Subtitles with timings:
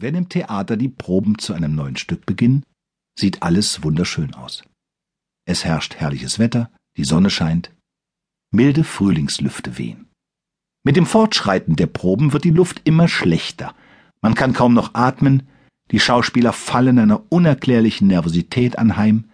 [0.00, 2.62] Wenn im Theater die Proben zu einem neuen Stück beginnen,
[3.18, 4.62] sieht alles wunderschön aus.
[5.44, 7.72] Es herrscht herrliches Wetter, die Sonne scheint,
[8.52, 10.06] milde Frühlingslüfte wehen.
[10.84, 13.74] Mit dem Fortschreiten der Proben wird die Luft immer schlechter.
[14.20, 15.48] Man kann kaum noch atmen,
[15.90, 19.24] die Schauspieler fallen einer unerklärlichen Nervosität anheim,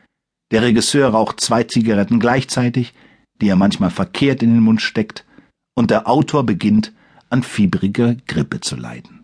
[0.51, 2.95] der Regisseur raucht zwei Zigaretten gleichzeitig,
[3.41, 5.27] die er manchmal verkehrt in den Mund steckt,
[5.75, 6.93] und der Autor beginnt
[7.29, 9.24] an fiebriger Grippe zu leiden.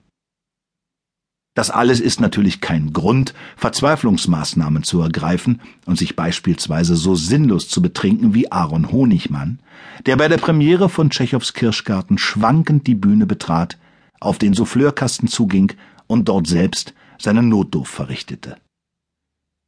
[1.60, 7.82] Das alles ist natürlich kein Grund, Verzweiflungsmaßnahmen zu ergreifen und sich beispielsweise so sinnlos zu
[7.82, 9.58] betrinken wie Aaron Honigmann,
[10.06, 13.76] der bei der Premiere von Tschechows Kirschgarten schwankend die Bühne betrat,
[14.20, 15.74] auf den Souffleurkasten zuging
[16.06, 18.56] und dort selbst seinen Notdurf verrichtete.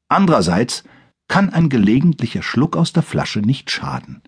[0.08, 0.84] Andererseits
[1.28, 4.22] kann ein gelegentlicher Schluck aus der Flasche nicht schaden.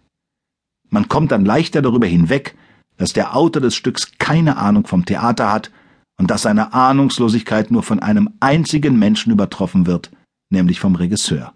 [0.91, 2.57] Man kommt dann leichter darüber hinweg,
[2.99, 5.71] dass der Autor des Stücks keine Ahnung vom Theater hat
[6.18, 10.10] und dass seine Ahnungslosigkeit nur von einem einzigen Menschen übertroffen wird,
[10.50, 11.54] nämlich vom Regisseur.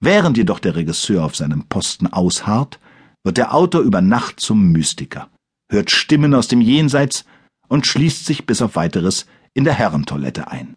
[0.00, 2.78] Während jedoch der Regisseur auf seinem Posten ausharrt,
[3.24, 5.28] wird der Autor über Nacht zum Mystiker,
[5.70, 7.24] hört Stimmen aus dem Jenseits
[7.68, 10.76] und schließt sich bis auf weiteres in der Herrentoilette ein.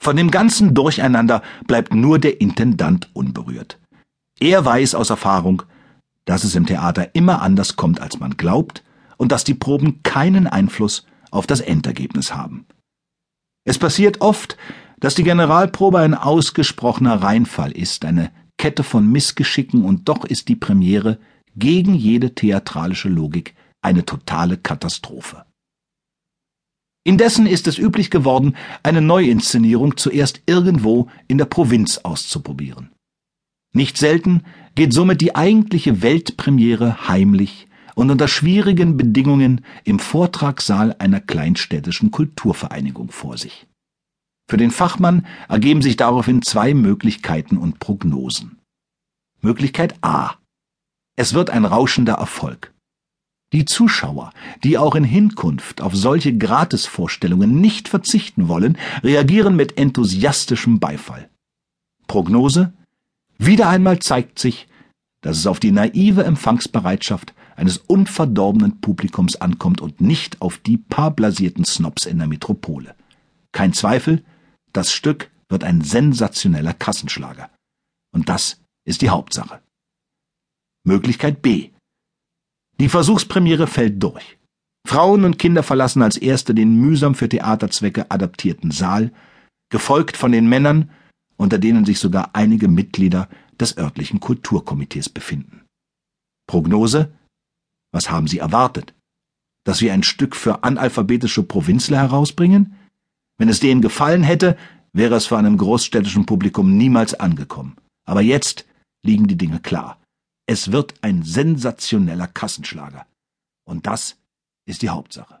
[0.00, 3.78] Von dem ganzen Durcheinander bleibt nur der Intendant unberührt.
[4.40, 5.62] Er weiß aus Erfahrung,
[6.24, 8.82] dass es im Theater immer anders kommt, als man glaubt,
[9.16, 12.66] und dass die Proben keinen Einfluss auf das Endergebnis haben.
[13.64, 14.56] Es passiert oft,
[15.00, 20.56] dass die Generalprobe ein ausgesprochener Reinfall ist, eine Kette von Missgeschicken, und doch ist die
[20.56, 21.18] Premiere
[21.56, 25.44] gegen jede theatralische Logik eine totale Katastrophe.
[27.04, 32.92] Indessen ist es üblich geworden, eine Neuinszenierung zuerst irgendwo in der Provinz auszuprobieren.
[33.74, 34.44] Nicht selten
[34.76, 43.10] geht somit die eigentliche Weltpremiere heimlich und unter schwierigen Bedingungen im Vortragssaal einer kleinstädtischen Kulturvereinigung
[43.10, 43.66] vor sich.
[44.48, 48.58] Für den Fachmann ergeben sich daraufhin zwei Möglichkeiten und Prognosen.
[49.40, 50.34] Möglichkeit A.
[51.16, 52.72] Es wird ein rauschender Erfolg.
[53.52, 54.32] Die Zuschauer,
[54.64, 61.28] die auch in Hinkunft auf solche Gratisvorstellungen nicht verzichten wollen, reagieren mit enthusiastischem Beifall.
[62.06, 62.72] Prognose?
[63.38, 64.68] Wieder einmal zeigt sich,
[65.20, 71.10] dass es auf die naive Empfangsbereitschaft eines unverdorbenen Publikums ankommt und nicht auf die paar
[71.10, 72.94] blasierten Snobs in der Metropole.
[73.52, 74.24] Kein Zweifel,
[74.72, 77.50] das Stück wird ein sensationeller Kassenschlager.
[78.14, 79.60] Und das ist die Hauptsache.
[80.84, 81.70] Möglichkeit B.
[82.80, 84.38] Die Versuchspremiere fällt durch.
[84.86, 89.12] Frauen und Kinder verlassen als erste den mühsam für Theaterzwecke adaptierten Saal,
[89.70, 90.90] gefolgt von den Männern,
[91.36, 93.28] unter denen sich sogar einige Mitglieder
[93.60, 95.62] des örtlichen Kulturkomitees befinden.
[96.48, 97.12] Prognose
[97.92, 98.94] was haben Sie erwartet?
[99.64, 102.74] Dass wir ein Stück für analphabetische Provinzler herausbringen?
[103.38, 104.56] Wenn es denen gefallen hätte,
[104.92, 107.76] wäre es vor einem großstädtischen Publikum niemals angekommen.
[108.04, 108.66] Aber jetzt
[109.04, 110.00] liegen die Dinge klar.
[110.46, 113.06] Es wird ein sensationeller Kassenschlager.
[113.64, 114.18] Und das
[114.66, 115.40] ist die Hauptsache.